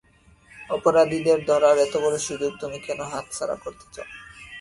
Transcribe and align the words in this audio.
অপরাধীদের 0.69 1.39
ধরার 1.45 1.75
এতবড় 1.77 2.17
সুযোগ 2.19 2.51
তুমি 2.61 2.77
কেন 2.79 2.99
হাতছাড়া 3.11 3.55
করতে 3.55 3.85
চাও? 3.93 4.09